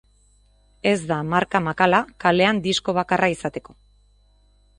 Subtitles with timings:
[0.91, 3.79] Ez da marka makala kalean disko bakarra izateko.